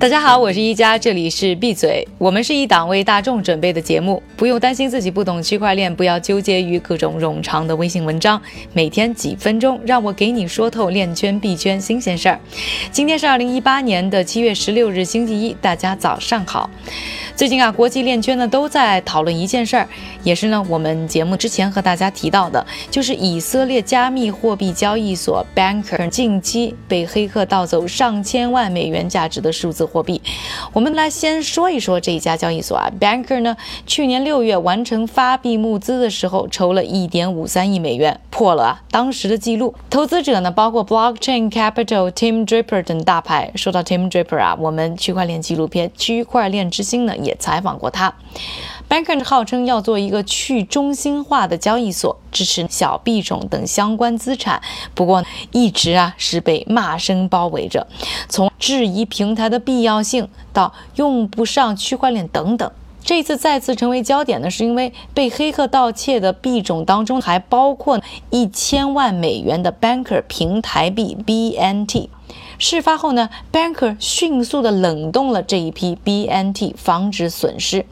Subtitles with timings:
[0.00, 2.06] 大家好，我是一加，这里是闭嘴。
[2.18, 8.40] 我们是一档为大众准备的节目，不用担心自己不懂区块链，不要纠结于各种冗长的微信文章。
[8.72, 12.38] 每天几分钟，让我给你说透链圈币圈新鲜事儿。
[12.92, 16.70] 今天是二零一八年的七月十六日，星期一，大家早上好。
[17.34, 19.88] 最近啊，国际链圈呢都在讨论一件事儿，
[20.22, 30.22] 也是呢我们节目之前和大家提到的，就是以色列加密货币交易所 Banker 近期被黑客盗走上千万美元价值的数字货币。
[30.72, 33.56] 我们来先说一说这一家交易所啊，Banker 呢
[33.86, 39.74] 去年六月完成发币募资的时候，筹了一点五三亿美元，破了啊当时的记录。
[39.88, 43.50] 投资者呢包括 Blockchain Capital、Tim Draper 等大牌。
[43.56, 48.14] 说到 Tim Draper 啊，我们区块链纪录片《区块链之星》呢也采访过他。
[48.88, 54.62] Banker 号称要做一个去中心化的交易所，支持小币种等相关资产。
[54.94, 57.86] 不过一直啊是被骂声包围着，
[58.30, 62.70] 从质疑平台的必要性到用不上区块链等等。
[63.04, 68.00] 这次再次成为焦点呢，是因为被黑客盗窃的币种当中还包括
[68.30, 72.08] 一千万美元的 Banker 平台币 BNT。
[72.58, 77.86] 事发后呢，Banker 迅速的冷冻了这一批 BNT，防止损失。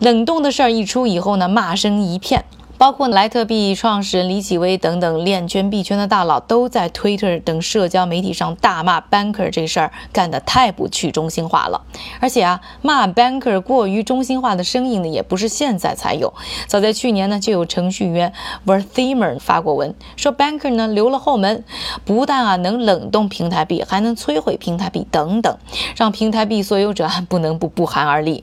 [0.00, 2.46] 冷冻的事儿一出以后呢，骂声一片。
[2.80, 11.82] 包括莱特币创始人李启威等等链圈币圈的大佬都在 Twitter 等社交媒体上大骂 Banker 这事儿干得太不去中心化了。
[12.20, 16.32] 而且啊，骂 Banker 过于中心化的声音呢，也不是现在才有，
[16.66, 18.32] 早在去年呢，就有程序员
[18.64, 21.62] Verthimer 发过文说 Banker 呢留了后门，
[22.06, 25.54] 不但啊能冷冻平台币，还能摧毁平台币等等，
[25.96, 28.42] 让平台币所有者不能不不寒而栗。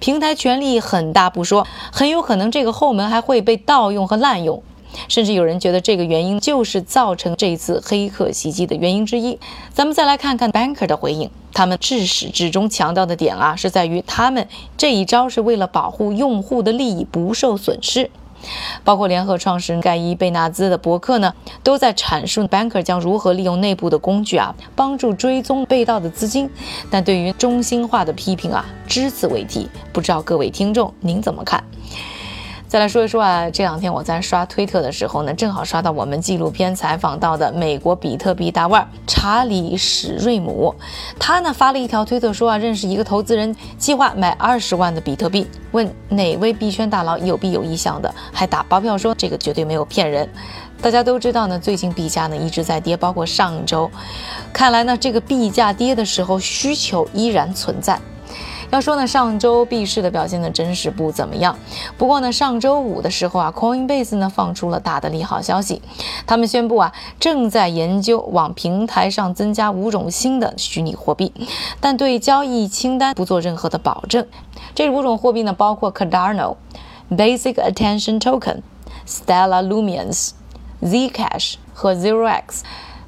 [0.00, 3.75] 平台权力很大不说，很有可能这个后门还会被盗。
[3.76, 4.62] 盗用和滥用，
[5.06, 9.38] 甚至有人觉得这个原因就是造成这次黑客袭击的原因之一。
[9.70, 18.10] 咱们再来看看 Banker 的回应，他们至始至终强调的点啊，是在于他们这一招是为了保护用户的利益不受损失。
[18.82, 26.48] 包括联合创始人盖伊贝纳兹的博客呢，都在阐述 Banker 将如何利用内部的工具啊，帮助追踪被盗的资金。
[26.90, 29.68] 但对于中心化的批评啊，只字未提。
[29.92, 31.62] 不知道各位听众您怎么看？
[32.68, 40.74] 再来说一说啊，这两天我在刷推特的时候呢，正好刷到我们纪录片采访到的美国比特币大腕查理史瑞姆，
[41.16, 50.28] 他呢发了一条推特说啊，认识一个投资人，计划买二十万的比特币，问哪位币圈大佬有币有意向的，还打包票说这个绝对没有骗人。
[50.82, 53.88] 大家都知道呢，最近币价呢一直在跌，包括上周，
[54.52, 57.98] 看来呢这个币价跌的时候需求依然存在。
[58.70, 61.56] 要说呢，上周币市的表现呢，真是不怎么样。
[61.96, 65.80] 不过呢，上周五的时候啊，Coinbase 呢放出了大的利好消息，
[66.26, 71.32] 他们宣布啊，正在研究往平台上增加五种新的虚拟货币，
[71.80, 74.26] 但对交易清单不做任何的保证。
[74.74, 76.56] 这五种货币呢，包括 Cardano、
[77.10, 78.62] Basic Attention Token、
[79.06, 80.30] Stellar Lumions、
[80.82, 82.62] Zcash 和 ZeroX。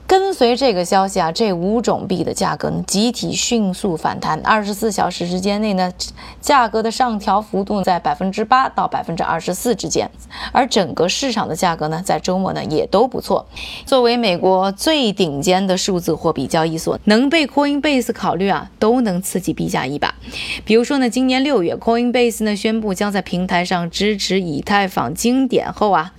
[0.08, 5.92] 跟随这个消息啊，这五种币的价格呢集体迅速反弹，二十四小时时间内呢，
[6.40, 10.10] 价格的上调幅度在百分之八到百分之二十四之间，
[10.50, 13.46] 而整个市场的价格呢，在周末呢也都不错。
[13.84, 20.14] 作为美国最顶尖的数字货币交易所，能被 Coinbase 考虑啊，都能刺激币价一把。
[20.64, 26.14] 比如说呢，今年六月，Coinbase 呢宣布将在平台上支持以太坊经典后啊。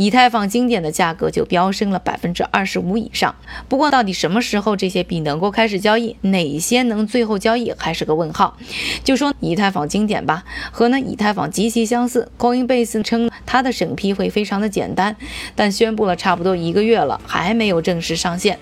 [0.00, 3.34] 以太坊经典的价格就飙升了百分之二十五以上。
[3.68, 8.56] 不过，到底什么时候这些币能够开始交易，哪些能最后交易，还是个问号。
[9.04, 12.32] 就说以太坊经典吧，和呢以太坊极其相似。
[12.38, 15.14] Coinbase 称它的审批会非常的简单，
[15.54, 18.58] 但宣布了差不多一个月了，还没有正式上线。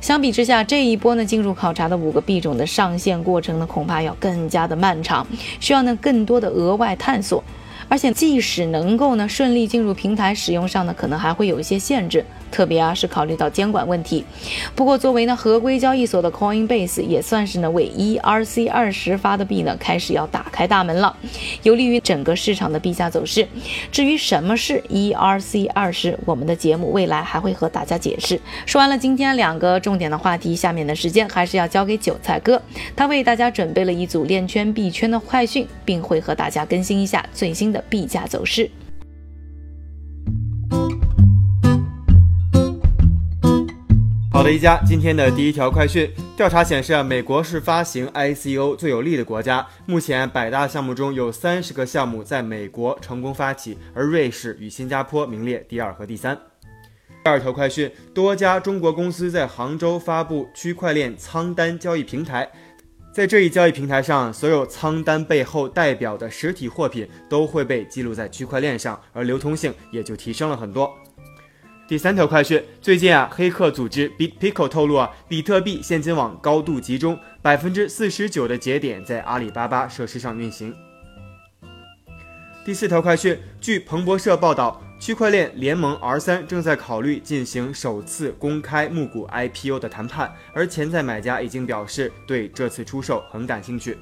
[0.00, 5.26] 相比之下，这一波呢进入考察的五个币种的上线过程呢，恐怕要更加的漫长，
[5.60, 7.44] 需要呢更多的额外探索。
[7.88, 12.24] 而且，即使能够呢顺利进入平台使用上呢，可能还会有一些限制。
[12.50, 14.24] 特别啊，是考虑到监管问题。
[14.74, 21.16] 不过，作为呢合规交易所的 Coinbase 也算是呢为 ERC 二十发的币呢开始要打开大门了，
[21.62, 23.46] 有利于整个市场的币价走势。
[23.92, 28.40] 至于什么是 ERC 二十，我们的节目未来还会和大家解释。
[28.66, 32.60] 说完了今天两个重点的话题，下面的时间还是要交给韭菜哥，
[32.96, 38.70] 他为大家准备了一组链圈币圈的快讯，并会和大家更新一下最新的币价走势。
[44.48, 49.66] 的，一家今天的第一条快讯调查显示，美国是发行 ICO 最有利的国家。
[49.84, 56.34] 目前百大项目中有三十个项目在美国成功发起，而瑞士与新加坡名列第二和第三。
[57.22, 62.50] 第二条快讯，多家中国公司在杭州发布区块链仓单交易平台。
[63.12, 70.90] 在这一交易平台上，所有仓单背后代表的实体货品都会被记录在区块链上，而流通性也就提升了很多。
[71.88, 80.76] 第三条快讯，最近啊，黑客组织 BitPico 透露啊，比特币现金网高度集中，百分之四十九的节点在阿里巴巴设施上运行。
[82.62, 84.82] 第四条快讯，据彭博社报道。
[85.00, 93.96] 区块链联盟 R 三正在考虑进行首次公开募股 IPO 的谈判，而潜在买家已经表示对这次出售很感兴趣。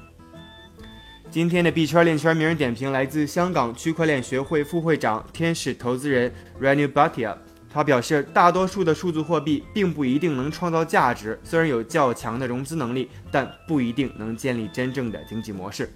[1.29, 7.35] 今天的币圈链圈名人点评来自香港区块链学会副会长、天使投资人 Renu Bhatia，
[7.77, 15.87] 他表示，大多数的数字货币并不一定能创造价值，虽然有较强的融资能力，但不一定能建立真正的经济模式。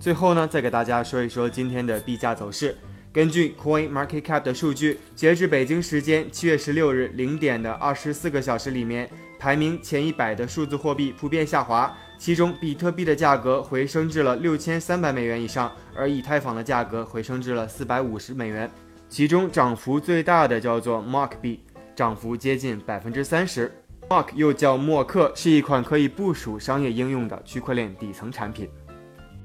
[0.00, 2.76] 最后呢，再给大家说一说今天的币价走势。
[3.12, 9.08] 根据 Coin Market Cap 的数据，截至北京时间七月十六日零点的二十四个小时里面，
[9.38, 11.96] 排名前一百的数字货币普遍下滑。
[12.18, 18.68] 其中，比特币的价格回升至了六千三百美元以上，而以太坊的价格回升至了四百五十美元。
[19.08, 21.60] 其中涨幅最大的叫做 Mark 币，
[21.96, 23.72] 涨幅接近百分之三十。
[24.08, 28.68] Mark 又叫默克，是一款可以部署商业应用的区块链底层产品。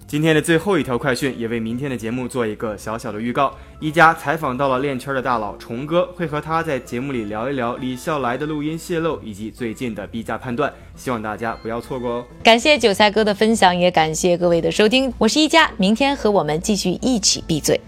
[0.06, 3.56] 今天的最后一条快讯，也为明天的节目做一个小小的预告。
[3.80, 12.25] 一加采访到了链圈的大佬虫哥，会和他在节目里聊一聊李笑来的录音泄露以及最近的币价判断，希望大家不要错过哦。
[12.44, 17.80] 感谢韭菜哥的分享，也感谢各位的收听，我是一加，明天和我们继续一起闭嘴。